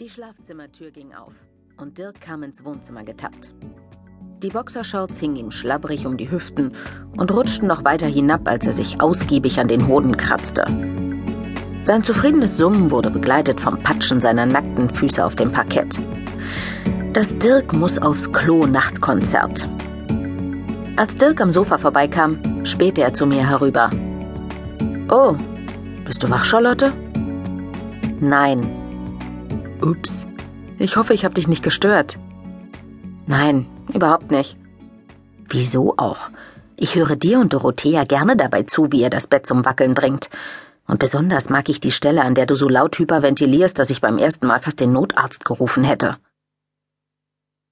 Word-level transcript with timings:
Die 0.00 0.08
Schlafzimmertür 0.08 0.90
ging 0.92 1.12
auf 1.12 1.34
und 1.76 1.98
Dirk 1.98 2.22
kam 2.22 2.42
ins 2.42 2.64
Wohnzimmer 2.64 3.04
getappt. 3.04 3.52
Die 4.42 4.48
Boxershorts 4.48 5.18
hingen 5.18 5.36
ihm 5.36 5.50
schlabbrig 5.50 6.06
um 6.06 6.16
die 6.16 6.30
Hüften 6.30 6.74
und 7.18 7.30
rutschten 7.30 7.68
noch 7.68 7.84
weiter 7.84 8.06
hinab, 8.06 8.48
als 8.48 8.66
er 8.66 8.72
sich 8.72 9.02
ausgiebig 9.02 9.60
an 9.60 9.68
den 9.68 9.86
Hoden 9.88 10.16
kratzte. 10.16 10.64
Sein 11.82 12.02
zufriedenes 12.02 12.56
Summen 12.56 12.90
wurde 12.90 13.10
begleitet 13.10 13.60
vom 13.60 13.78
Patschen 13.78 14.22
seiner 14.22 14.46
nackten 14.46 14.88
Füße 14.88 15.22
auf 15.22 15.34
dem 15.34 15.52
Parkett. 15.52 15.98
Das 17.12 17.36
Dirk 17.36 17.74
muss 17.74 17.98
aufs 17.98 18.32
Klo 18.32 18.64
Nachtkonzert. 18.64 19.68
Als 20.96 21.14
Dirk 21.16 21.42
am 21.42 21.50
Sofa 21.50 21.76
vorbeikam, 21.76 22.64
spähte 22.64 23.02
er 23.02 23.12
zu 23.12 23.26
mir 23.26 23.46
herüber. 23.46 23.90
Oh, 25.10 25.36
bist 26.06 26.22
du 26.22 26.30
wach, 26.30 26.46
Charlotte? 26.46 26.90
Nein. 28.20 28.79
Ups. 29.82 30.26
Ich 30.78 30.96
hoffe, 30.96 31.14
ich 31.14 31.24
habe 31.24 31.34
dich 31.34 31.48
nicht 31.48 31.62
gestört. 31.62 32.18
Nein, 33.26 33.66
überhaupt 33.92 34.30
nicht. 34.30 34.56
Wieso 35.48 35.94
auch? 35.96 36.30
Ich 36.76 36.94
höre 36.94 37.16
dir 37.16 37.40
und 37.40 37.52
Dorothea 37.52 38.04
gerne 38.04 38.36
dabei 38.36 38.62
zu, 38.62 38.90
wie 38.90 39.02
ihr 39.02 39.10
das 39.10 39.26
Bett 39.26 39.46
zum 39.46 39.64
Wackeln 39.64 39.94
bringt. 39.94 40.30
Und 40.86 40.98
besonders 40.98 41.50
mag 41.50 41.68
ich 41.68 41.80
die 41.80 41.90
Stelle, 41.90 42.22
an 42.22 42.34
der 42.34 42.46
du 42.46 42.54
so 42.54 42.68
laut 42.68 42.98
hyperventilierst, 42.98 43.78
dass 43.78 43.90
ich 43.90 44.00
beim 44.00 44.18
ersten 44.18 44.46
Mal 44.46 44.60
fast 44.60 44.80
den 44.80 44.92
Notarzt 44.92 45.44
gerufen 45.44 45.84
hätte. 45.84 46.16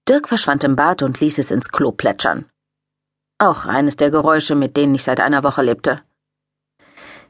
Dirk 0.09 0.29
verschwand 0.29 0.65
im 0.65 0.77
Bad 0.77 1.03
und 1.03 1.21
ließ 1.21 1.39
es 1.39 1.51
ins 1.51 1.69
Klo 1.71 1.93
plätschern. 1.93 2.47
Auch 3.39 3.67
eines 3.67 3.97
der 3.97 4.11
Geräusche, 4.11 4.55
mit 4.55 4.77
denen 4.77 4.95
ich 4.95 5.05
seit 5.05 5.21
einer 5.21 5.43
Woche 5.43 5.63
lebte. 5.63 6.01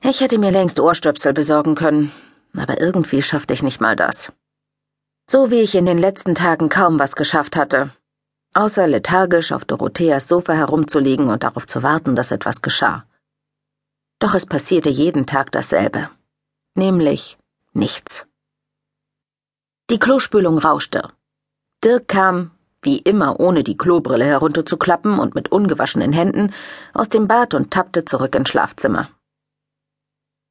Ich 0.03 0.20
hätte 0.20 0.39
mir 0.39 0.51
längst 0.51 0.81
Ohrstöpsel 0.81 1.33
besorgen 1.33 1.75
können, 1.75 2.12
aber 2.56 2.81
irgendwie 2.81 3.23
schaffte 3.23 3.55
ich 3.55 3.62
nicht 3.62 3.81
mal 3.81 3.97
das. 3.97 4.33
So 5.31 5.51
wie 5.51 5.61
ich 5.61 5.75
in 5.75 5.85
den 5.85 5.99
letzten 5.99 6.35
Tagen 6.35 6.71
kaum 6.71 6.99
was 6.99 7.15
geschafft 7.15 7.55
hatte, 7.55 7.91
außer 8.55 8.87
lethargisch 8.87 9.53
auf 9.53 9.67
Dorotheas 9.67 10.27
Sofa 10.27 10.55
herumzuliegen 10.55 11.29
und 11.29 11.45
darauf 11.45 11.67
zu 11.67 11.83
warten, 11.83 12.17
dass 12.17 12.31
etwas 12.31 12.62
geschah. 12.62 13.05
Doch 14.20 14.35
es 14.35 14.47
passierte 14.47 14.89
jeden 14.89 15.27
Tag 15.27 15.53
dasselbe, 15.53 16.09
nämlich 16.75 17.37
nichts. 17.75 18.27
Die 19.91 19.98
Klospülung 19.98 20.59
rauschte. 20.59 21.11
Dirk 21.85 22.09
kam, 22.09 22.53
wie 22.81 22.97
immer 22.97 23.39
ohne 23.39 23.63
die 23.63 23.77
Klobrille 23.77 24.25
herunterzuklappen 24.25 25.19
und 25.19 25.35
mit 25.35 25.53
ungewaschenen 25.53 26.15
Händen, 26.15 26.55
aus 26.95 27.11
dem 27.11 27.29
Bad 27.29 27.53
und 27.53 27.70
tappte 27.70 28.07
zurück 28.07 28.35
ins 28.35 28.48
Schlafzimmer. 28.48 29.11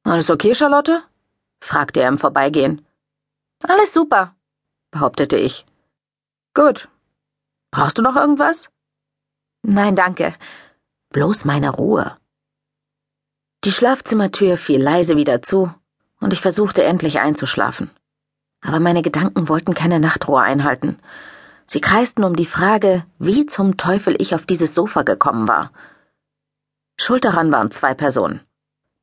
Alles 0.04 0.30
okay, 0.30 0.54
Charlotte? 0.54 1.02
fragte 1.60 2.00
er 2.00 2.08
im 2.08 2.18
Vorbeigehen. 2.18 2.86
Alles 3.64 3.92
super, 3.92 4.36
behauptete 4.90 5.36
ich. 5.36 5.66
Gut. 6.54 6.88
Brauchst 7.70 7.98
du 7.98 8.02
noch 8.02 8.16
irgendwas? 8.16 8.70
Nein, 9.62 9.96
danke. 9.96 10.34
Bloß 11.10 11.44
meine 11.44 11.70
Ruhe. 11.70 12.16
Die 13.64 13.72
Schlafzimmertür 13.72 14.56
fiel 14.56 14.80
leise 14.80 15.16
wieder 15.16 15.42
zu, 15.42 15.72
und 16.20 16.32
ich 16.32 16.40
versuchte 16.40 16.84
endlich 16.84 17.20
einzuschlafen. 17.20 17.90
Aber 18.60 18.80
meine 18.80 19.02
Gedanken 19.02 19.48
wollten 19.48 19.74
keine 19.74 20.00
Nachtruhe 20.00 20.40
einhalten. 20.40 20.98
Sie 21.64 21.80
kreisten 21.80 22.24
um 22.24 22.34
die 22.34 22.46
Frage, 22.46 23.04
wie 23.18 23.46
zum 23.46 23.76
Teufel 23.76 24.16
ich 24.18 24.34
auf 24.34 24.46
dieses 24.46 24.74
Sofa 24.74 25.02
gekommen 25.02 25.46
war. 25.48 25.70
Schuld 26.98 27.24
daran 27.24 27.52
waren 27.52 27.70
zwei 27.70 27.94
Personen. 27.94 28.40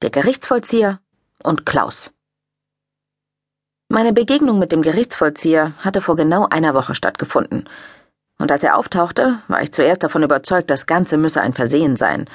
Der 0.01 0.09
Gerichtsvollzieher 0.09 0.99
und 1.43 1.65
Klaus. 1.65 2.11
Meine 3.87 4.13
Begegnung 4.13 4.57
mit 4.57 4.71
dem 4.71 4.81
Gerichtsvollzieher 4.81 5.73
hatte 5.77 6.01
vor 6.01 6.15
genau 6.15 6.47
einer 6.49 6.73
Woche 6.73 6.95
stattgefunden. 6.95 7.69
Und 8.37 8.51
als 8.51 8.63
er 8.63 8.77
auftauchte, 8.77 9.39
war 9.47 9.61
ich 9.61 9.71
zuerst 9.71 10.03
davon 10.03 10.23
überzeugt, 10.23 10.69
das 10.69 10.87
Ganze 10.87 11.17
müsse 11.17 11.41
ein 11.41 11.53
Versehen 11.53 11.95
sein. 11.95 12.25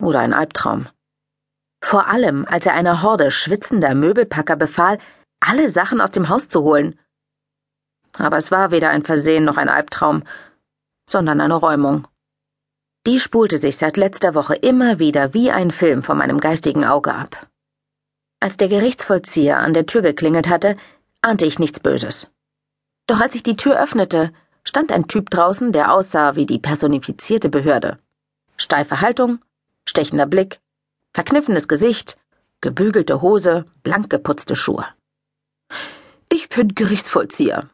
Oder 0.00 0.20
ein 0.20 0.34
Albtraum. 0.34 0.88
Vor 1.82 2.08
allem, 2.08 2.46
als 2.46 2.66
er 2.66 2.74
einer 2.74 3.02
Horde 3.02 3.30
schwitzender 3.30 3.94
Möbelpacker 3.94 4.56
befahl, 4.56 4.98
alle 5.40 5.70
Sachen 5.70 6.00
aus 6.00 6.10
dem 6.10 6.28
Haus 6.28 6.48
zu 6.48 6.62
holen. 6.62 6.98
Aber 8.12 8.36
es 8.36 8.50
war 8.50 8.70
weder 8.70 8.90
ein 8.90 9.04
Versehen 9.04 9.44
noch 9.44 9.56
ein 9.56 9.68
Albtraum, 9.68 10.22
sondern 11.08 11.40
eine 11.40 11.54
Räumung. 11.54 12.06
Die 13.06 13.20
spulte 13.20 13.58
sich 13.58 13.76
seit 13.76 13.96
letzter 13.96 14.34
Woche 14.34 14.54
immer 14.54 14.98
wieder 14.98 15.32
wie 15.32 15.50
ein 15.50 15.70
Film 15.70 16.02
vor 16.02 16.16
meinem 16.16 16.40
geistigen 16.40 16.84
Auge 16.84 17.14
ab. 17.14 17.46
Als 18.40 18.56
der 18.56 18.68
Gerichtsvollzieher 18.68 19.58
an 19.58 19.74
der 19.74 19.86
Tür 19.86 20.02
geklingelt 20.02 20.48
hatte, 20.48 20.76
ahnte 21.22 21.46
ich 21.46 21.58
nichts 21.58 21.80
Böses. 21.80 22.28
Doch 23.06 23.20
als 23.20 23.34
ich 23.34 23.42
die 23.42 23.56
Tür 23.56 23.80
öffnete, 23.80 24.32
stand 24.64 24.92
ein 24.92 25.08
Typ 25.08 25.30
draußen, 25.30 25.72
der 25.72 25.92
aussah 25.92 26.36
wie 26.36 26.46
die 26.46 26.58
personifizierte 26.58 27.48
Behörde. 27.48 27.98
Steife 28.56 29.00
Haltung, 29.00 29.38
stechender 29.88 30.26
Blick, 30.26 30.60
verkniffenes 31.14 31.68
Gesicht, 31.68 32.18
gebügelte 32.60 33.22
Hose, 33.22 33.64
blank 33.82 34.10
geputzte 34.10 34.56
Schuhe. 34.56 34.86
Ich 36.30 36.48
bin 36.48 36.74
Gerichtsvollzieher. 36.74 37.70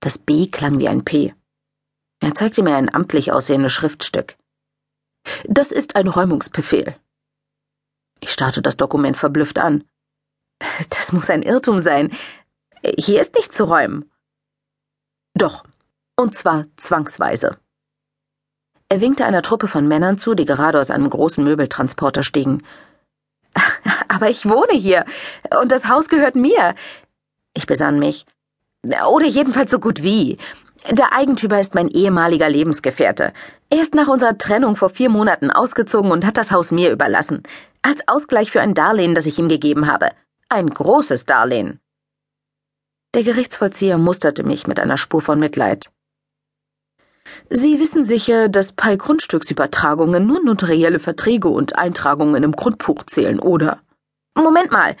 Das 0.00 0.18
B 0.18 0.46
klang 0.46 0.78
wie 0.78 0.88
ein 0.88 1.04
P. 1.04 1.34
Er 2.20 2.34
zeigte 2.34 2.62
mir 2.62 2.76
ein 2.76 2.92
amtlich 2.94 3.32
aussehendes 3.32 3.72
Schriftstück. 3.72 4.36
Das 5.44 5.72
ist 5.72 5.96
ein 5.96 6.08
Räumungsbefehl. 6.08 6.96
Ich 8.20 8.32
starrte 8.32 8.62
das 8.62 8.76
Dokument 8.76 9.16
verblüfft 9.16 9.58
an. 9.58 9.84
Das 10.90 11.12
muss 11.12 11.30
ein 11.30 11.42
Irrtum 11.42 11.80
sein. 11.80 12.12
Hier 12.98 13.20
ist 13.20 13.34
nichts 13.34 13.56
zu 13.56 13.64
räumen. 13.64 14.10
Doch, 15.34 15.64
und 16.16 16.34
zwar 16.34 16.64
zwangsweise. 16.76 17.58
Er 18.88 19.00
winkte 19.00 19.24
einer 19.24 19.42
Truppe 19.42 19.68
von 19.68 19.86
Männern 19.86 20.18
zu, 20.18 20.34
die 20.34 20.44
gerade 20.44 20.80
aus 20.80 20.90
einem 20.90 21.10
großen 21.10 21.42
Möbeltransporter 21.44 22.22
stiegen. 22.22 22.64
Aber 24.08 24.30
ich 24.30 24.48
wohne 24.48 24.72
hier, 24.72 25.04
und 25.60 25.72
das 25.72 25.88
Haus 25.88 26.08
gehört 26.08 26.36
mir. 26.36 26.74
Ich 27.54 27.66
besann 27.66 27.98
mich. 27.98 28.26
Oder 29.08 29.26
jedenfalls 29.26 29.70
so 29.70 29.78
gut 29.78 30.02
wie. 30.02 30.38
Der 30.90 31.12
Eigentümer 31.12 31.60
ist 31.60 31.74
mein 31.74 31.88
ehemaliger 31.88 32.48
Lebensgefährte. 32.48 33.32
Er 33.70 33.82
ist 33.82 33.94
nach 33.94 34.06
unserer 34.06 34.38
Trennung 34.38 34.76
vor 34.76 34.90
vier 34.90 35.08
Monaten 35.10 35.50
ausgezogen 35.50 36.12
und 36.12 36.24
hat 36.24 36.36
das 36.36 36.52
Haus 36.52 36.70
mir 36.70 36.92
überlassen. 36.92 37.42
Als 37.82 38.06
Ausgleich 38.06 38.52
für 38.52 38.60
ein 38.60 38.74
Darlehen, 38.74 39.14
das 39.14 39.26
ich 39.26 39.38
ihm 39.38 39.48
gegeben 39.48 39.90
habe. 39.90 40.10
Ein 40.48 40.70
großes 40.70 41.24
Darlehen. 41.24 41.80
Der 43.14 43.24
Gerichtsvollzieher 43.24 43.98
musterte 43.98 44.44
mich 44.44 44.68
mit 44.68 44.78
einer 44.78 44.96
Spur 44.96 45.22
von 45.22 45.40
Mitleid. 45.40 45.90
Sie 47.50 47.80
wissen 47.80 48.04
sicher, 48.04 48.48
dass 48.48 48.72
bei 48.72 48.94
Grundstücksübertragungen 48.94 50.24
nur 50.24 50.42
notarielle 50.44 51.00
Verträge 51.00 51.48
und 51.48 51.76
Eintragungen 51.76 52.44
im 52.44 52.52
Grundbuch 52.52 53.02
zählen, 53.04 53.40
oder? 53.40 53.80
Moment 54.36 54.70
mal. 54.70 54.96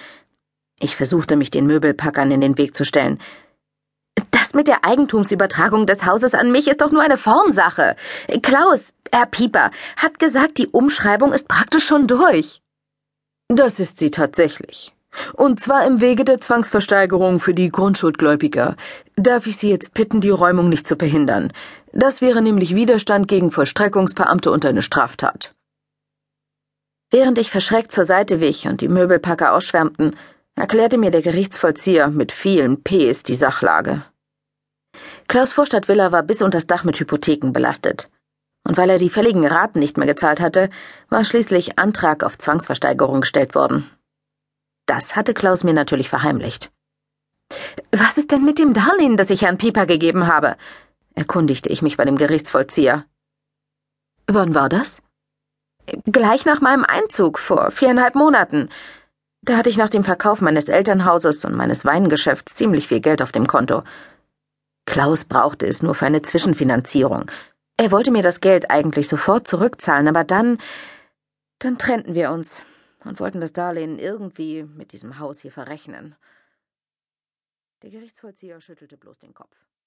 Ich 0.80 0.96
versuchte 0.96 1.36
mich 1.36 1.50
den 1.50 1.66
Möbelpackern 1.66 2.30
in 2.32 2.40
den 2.40 2.58
Weg 2.58 2.74
zu 2.74 2.84
stellen. 2.84 3.20
Das 4.30 4.54
mit 4.54 4.68
der 4.68 4.84
Eigentumsübertragung 4.84 5.86
des 5.86 6.04
Hauses 6.04 6.34
an 6.34 6.52
mich 6.52 6.68
ist 6.68 6.80
doch 6.80 6.90
nur 6.90 7.02
eine 7.02 7.18
Formsache. 7.18 7.96
Klaus, 8.42 8.92
Herr 9.12 9.26
Pieper, 9.26 9.70
hat 9.96 10.18
gesagt, 10.18 10.58
die 10.58 10.68
Umschreibung 10.68 11.32
ist 11.32 11.48
praktisch 11.48 11.86
schon 11.86 12.06
durch. 12.06 12.60
Das 13.48 13.78
ist 13.78 13.98
sie 13.98 14.10
tatsächlich. 14.10 14.92
Und 15.32 15.60
zwar 15.60 15.86
im 15.86 16.00
Wege 16.00 16.24
der 16.24 16.40
Zwangsversteigerung 16.40 17.40
für 17.40 17.54
die 17.54 17.70
Grundschuldgläubiger. 17.70 18.76
Darf 19.16 19.46
ich 19.46 19.56
Sie 19.56 19.70
jetzt 19.70 19.94
bitten, 19.94 20.20
die 20.20 20.30
Räumung 20.30 20.68
nicht 20.68 20.86
zu 20.86 20.96
behindern? 20.96 21.52
Das 21.92 22.20
wäre 22.20 22.42
nämlich 22.42 22.74
Widerstand 22.74 23.28
gegen 23.28 23.50
Vollstreckungsbeamte 23.50 24.50
und 24.50 24.64
eine 24.64 24.82
Straftat. 24.82 25.54
Während 27.10 27.38
ich 27.38 27.50
verschreckt 27.50 27.92
zur 27.92 28.04
Seite 28.04 28.40
wich 28.40 28.66
und 28.66 28.80
die 28.80 28.88
Möbelpacker 28.88 29.54
ausschwärmten, 29.54 30.16
erklärte 30.56 30.98
mir 30.98 31.10
der 31.10 31.22
Gerichtsvollzieher 31.22 32.08
mit 32.08 32.32
vielen 32.32 32.82
Ps 32.82 33.22
die 33.22 33.34
Sachlage. 33.34 34.04
Klaus 35.28 35.52
Vorstadtvilla 35.52 36.12
war 36.12 36.22
bis 36.22 36.42
unter 36.42 36.56
das 36.56 36.66
Dach 36.66 36.84
mit 36.84 36.98
Hypotheken 36.98 37.52
belastet. 37.52 38.08
Und 38.66 38.76
weil 38.76 38.90
er 38.90 38.98
die 38.98 39.10
fälligen 39.10 39.46
Raten 39.46 39.78
nicht 39.78 39.96
mehr 39.96 40.06
gezahlt 40.06 40.40
hatte, 40.40 40.70
war 41.08 41.24
schließlich 41.24 41.78
Antrag 41.78 42.24
auf 42.24 42.38
Zwangsversteigerung 42.38 43.20
gestellt 43.20 43.54
worden. 43.54 43.88
Das 44.86 45.14
hatte 45.14 45.34
Klaus 45.34 45.62
mir 45.62 45.74
natürlich 45.74 46.08
verheimlicht. 46.08 46.72
Was 47.92 48.18
ist 48.18 48.32
denn 48.32 48.44
mit 48.44 48.58
dem 48.58 48.72
Darlehen, 48.72 49.16
das 49.16 49.30
ich 49.30 49.42
Herrn 49.42 49.58
Pieper 49.58 49.86
gegeben 49.86 50.26
habe? 50.26 50.56
erkundigte 51.14 51.70
ich 51.70 51.82
mich 51.82 51.96
bei 51.96 52.04
dem 52.04 52.18
Gerichtsvollzieher. 52.18 53.04
Wann 54.26 54.54
war 54.54 54.68
das? 54.68 55.02
Gleich 56.04 56.44
nach 56.44 56.60
meinem 56.60 56.84
Einzug, 56.84 57.38
vor 57.38 57.70
viereinhalb 57.70 58.16
Monaten. 58.16 58.68
Da 59.46 59.56
hatte 59.56 59.70
ich 59.70 59.76
nach 59.76 59.90
dem 59.90 60.02
Verkauf 60.02 60.40
meines 60.40 60.68
Elternhauses 60.68 61.44
und 61.44 61.54
meines 61.54 61.84
Weingeschäfts 61.84 62.56
ziemlich 62.56 62.88
viel 62.88 63.00
Geld 63.00 63.22
auf 63.22 63.30
dem 63.30 63.46
Konto. 63.46 63.84
Klaus 64.86 65.24
brauchte 65.24 65.66
es 65.66 65.84
nur 65.84 65.94
für 65.94 66.04
eine 66.04 66.20
Zwischenfinanzierung. 66.20 67.30
Er 67.76 67.92
wollte 67.92 68.10
mir 68.10 68.22
das 68.22 68.40
Geld 68.40 68.70
eigentlich 68.70 69.06
sofort 69.06 69.46
zurückzahlen, 69.46 70.08
aber 70.08 70.24
dann. 70.24 70.58
dann 71.60 71.78
trennten 71.78 72.14
wir 72.14 72.32
uns 72.32 72.60
und 73.04 73.20
wollten 73.20 73.40
das 73.40 73.52
Darlehen 73.52 74.00
irgendwie 74.00 74.64
mit 74.64 74.92
diesem 74.92 75.20
Haus 75.20 75.38
hier 75.38 75.52
verrechnen. 75.52 76.16
Der 77.82 77.90
Gerichtsvollzieher 77.90 78.60
schüttelte 78.60 78.96
bloß 78.96 79.18
den 79.20 79.32
Kopf. 79.32 79.64